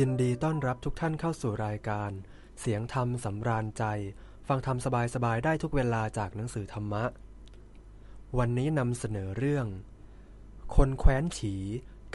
[0.00, 2.10] ยินดีต้อนรับทุกท่านเข้าสู่รายการ
[2.60, 3.84] เสียงธรรมสำราญใจ
[4.48, 4.78] ฟังธรรม
[5.14, 7.04] สบายๆได้ทุกเวลาจากหนังสือธรรมะ
[8.38, 9.66] วันนี้นำเสนอเรื่อง
[10.76, 11.54] คนแคว้นฉี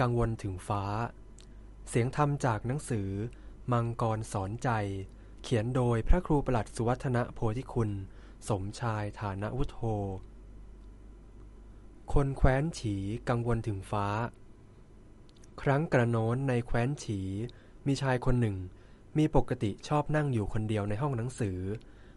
[0.02, 0.84] กังวลถึงฟ้า
[1.90, 3.10] เสียงธรรมจากหนังสือ
[3.72, 4.70] มังกรสอนใจ
[5.44, 7.90] เขียนโดยพระครูประหลัดสุวัฒนะโพธิคุณ
[8.50, 9.80] สมชายฐานวุฒโธ
[12.14, 12.96] คนแคว้นฉี
[13.30, 14.08] กังวลถึงฟ้า
[15.62, 17.22] ครั้งกระโน้นในแคว้นฉี
[17.88, 18.58] มีชายคนหนึ่ง
[19.18, 21.60] มีปกติชอบนั่งอยู่คนเดียวในห้องหนังสือ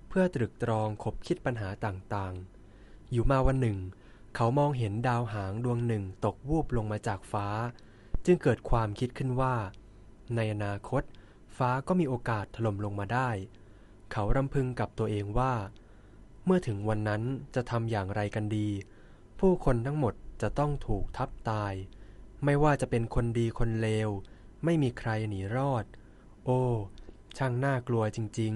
[0.09, 3.79] เพื่อตรึกตรองคบคิดปัญหาต่างๆ อยู่มาวันหนึ่ง
[4.37, 7.47] เขามองเห็นดาวหางดวงหนึ่งตกวูบลงมาจากฟ้า
[8.25, 9.55] จึงเกิดความคิดขึ้นว่า
[10.37, 11.02] ในอนาคต
[11.57, 13.29] ฟ้าก็มีโอกาสถล่มลงมาได้
[14.13, 15.55] เขารำพึงกับตัวเองว่า
[16.45, 17.23] เมื่อถึงวันนั้น
[17.55, 18.69] จะทำอย่างไรกันดี
[19.38, 21.73] ผู้คนทั้งหมดจะต้องถูกทับตาย
[22.45, 24.10] ไม่ว่าจะเป็นคนดีคนเลว
[24.65, 25.85] ไม่มีใครหนีรอด
[26.45, 26.60] โอ้
[27.37, 28.55] ช่างน่ากลัวจริง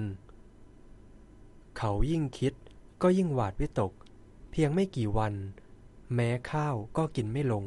[0.92, 2.52] ๆ เขายิ่งคิด
[3.02, 3.92] ก็ยิ่งหวาดวิตก
[4.50, 5.34] เพียงไม่กี่วัน
[6.14, 7.64] แม้ข้าวก็กินไม่ลง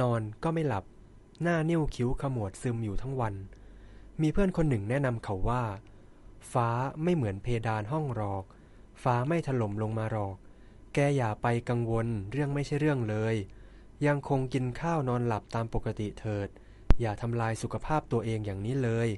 [0.00, 0.84] นอนก็ไม่หลับ
[1.42, 3.34] หน้านิ้วคิ้วขมวดซึมอยู่ทั้งวัน
[4.20, 5.64] มีเพื่อนคนหนึ่งแนะนำเขาว่า
[6.52, 6.68] ฟ้า
[7.02, 8.44] ไม่เหมือนเพดานห้องหรอก
[9.02, 10.36] ฟ้าไม่ถล่มลงมาหรอก
[10.94, 13.34] แกอย่าไปกังวลเรื่องไม่ใช่เรื่องเลย
[14.06, 16.48] ยังคงกินข้าวนอนหลับตามปกติเถิด
[17.00, 19.08] อย่าทำลายสุขภาพตัวเองอย่างนี้เลย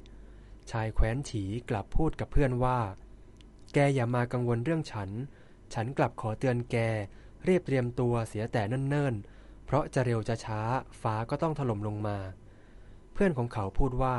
[0.71, 2.79] ชายแคว้นฉีกลับพูดกับเพื่อนว่า
[3.73, 5.09] แกอย่ามากังวลเรื่องฉัน
[5.73, 6.77] ฉันกลับขอเตือนแก
[7.43, 10.61] เรียบเตรียมตัวเสียแต่เนิ่นๆ เพราะจะเร็วจะช้า
[11.01, 12.17] ฟ้าก็ต้องถล่มลงมา
[13.13, 14.17] เพื่อนของเขาพูดว่า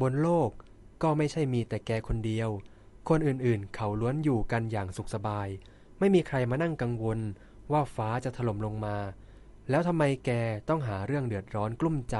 [0.00, 0.50] บนโลก
[1.02, 2.48] ก็ไม่ใช่มีแต่แกคนเดียว
[3.08, 5.48] คนอื่นๆ เขาล้วนอยู่กันอย่างสุขสบาย
[5.98, 7.18] ไม่มีใครมานั่งกังวล
[7.72, 8.96] ว่าฟ้าจะถล่มลงมา
[9.70, 10.30] แล้วทำไมแก
[10.68, 12.16] ต้องหาเรื่องเดือดร้อนกลุ้มใจ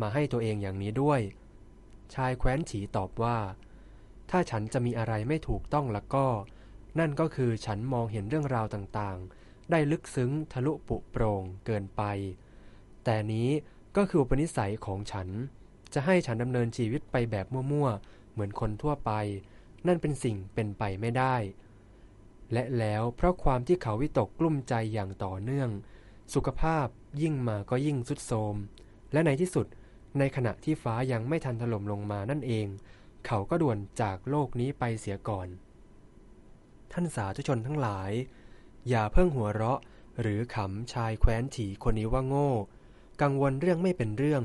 [0.00, 1.20] มาให้ตัวเองอย่างนี้ด้วย
[2.14, 3.38] ชายแคว้นฉีตอบว่า
[4.30, 6.26] ถ้าฉันจะมีอะไรไม่ถูกต้องแล้วก็
[6.98, 12.02] นั่นก็คือฉันมองเห็นเรื่องราวต่างๆ ได้ลึกซึ้งทะลุปุโปร่งเกินไป
[13.04, 13.48] แต่นี้
[13.96, 15.28] ก็คืออุปนิสัยของฉัน
[15.94, 19.10] จะให้ฉันดำเนินชีวิตไปแบบมั่วๆ เหมือนคนทั่วไป
[19.86, 21.36] นั่นเป็นสิ่งเป็นไปไม่ได้
[22.52, 25.70] และแล้วเพราะความที่เขาวิตกกลุ้มใจอย่างต่อเนื่อง
[26.34, 26.86] สุขภาพ
[27.22, 28.56] ยิ่งมาก็ยิ่งสุดโทม
[29.12, 29.66] และในที่สุด
[30.18, 32.66] ในขณะที่ฟ้ายังไม่ทันถล่มลงมานั่นเอง
[33.26, 35.48] เขาก็ด่วนจากโลกนี้ไปเสียก่อน
[36.92, 38.10] ท่านสาธุชนทั้งหลาย
[38.88, 39.80] อย่าเพิ่งหัวเราะ
[40.20, 42.50] หรือขำชายแคว้นฉีคนนี้ว่าโง่
[43.22, 44.42] กังวลเรื่องไม่เป็นเรื่อง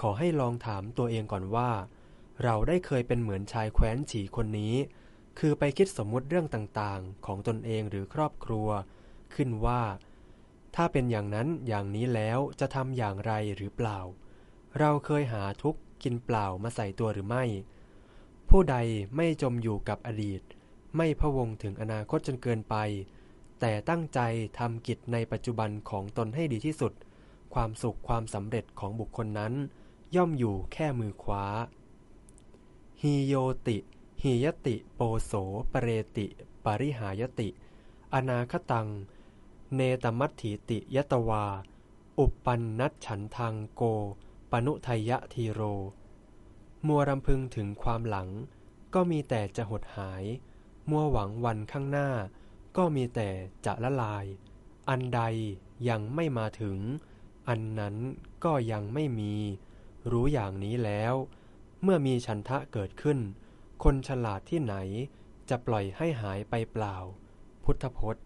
[0.00, 1.70] ขอให้ลองถามตัวเองก่อนว่า
[2.42, 4.74] เราได้เคยเป็นเหมือนชายแคว้นฉีคนนี้
[5.38, 8.68] คือไปคิดสมมุติเรื่องต่างๆ ของตนเองหรือครอบครัว
[9.34, 9.82] ขึ้นว่า
[10.74, 13.98] ถ้าเป็นอย่างนั้นอย่างนี้แล้วจะทำอย่างไรหรือเปล่า
[14.78, 17.44] เราเคยหาทุกข์กินเปล่ามาใส่ตัวหรือไม่
[18.48, 18.76] ผู้ใด
[19.16, 20.40] ไม่จมอยู่กับอดีต
[20.96, 22.76] ไม่พะวงถึงอนาคตจนเกินไป
[23.60, 24.20] แต่ตั้งใจ
[24.58, 26.92] ทำกิจในปัจจุบันของตนให้ดีที่สุด
[27.54, 29.54] ความสุขความสำเร็จของบุคคลนั้น
[30.16, 31.44] ย่อมอยู่แค่มือขวา
[33.02, 33.34] ฮีโย
[33.66, 33.78] ติ
[34.22, 35.32] หียติโปโส
[35.72, 36.26] ปเรติ
[36.64, 37.48] ปริหายติ
[38.14, 38.88] อนาคตัง
[39.74, 41.44] เนตมัตถิติยตวา
[42.18, 43.82] อุปปันนัชฉันทางโก
[44.66, 45.60] นุทัยะทีโร
[46.86, 48.28] มัวรำพึงถึงความหลัง
[48.94, 50.24] ก็มีแต่จะหดหาย
[50.90, 52.10] มัวหวังวันข้างหน้า
[52.76, 53.28] ก็มีแต่
[53.66, 54.24] จะละลาย
[54.88, 55.20] อันใด
[55.88, 56.78] ยังไม่มาถึง
[57.48, 57.96] อันนั้น
[58.44, 59.34] ก็ยังไม่มี
[60.10, 61.14] รู้อย่างนี้แล้ว
[61.82, 63.18] เมื่อมีฉันทะเกิดขึ้น
[63.82, 64.74] คนฉลาดที่ไหน
[65.48, 66.96] จะปล่อยให้หายไปเปล่า
[67.64, 68.24] พุทธพจน์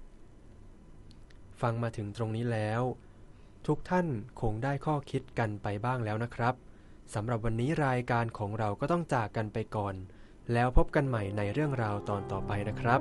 [1.60, 2.82] ฟังมาถึงตรงนี้แล้ว
[3.66, 4.06] ทุกท่าน
[4.40, 6.54] คงได้ข้อคิดกันไปบ้างแล้วนะครับ
[7.14, 9.94] สำหรับวันนี้รายการของเราก็ต้องจากกันไปก่อน
[10.52, 13.00] แล้วพบกันใหม่ในเรื่องราวตอนต่อไปนะครับ